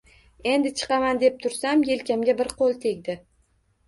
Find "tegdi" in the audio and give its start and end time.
2.87-3.17